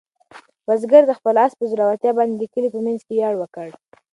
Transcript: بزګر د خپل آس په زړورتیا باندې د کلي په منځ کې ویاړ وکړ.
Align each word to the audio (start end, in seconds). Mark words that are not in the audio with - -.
بزګر 0.65 1.03
د 1.07 1.11
خپل 1.19 1.35
آس 1.45 1.53
په 1.59 1.63
زړورتیا 1.71 2.11
باندې 2.17 2.35
د 2.37 2.43
کلي 2.53 2.69
په 2.71 2.79
منځ 2.85 2.99
کې 3.05 3.13
ویاړ 3.15 3.33
وکړ. 3.37 3.67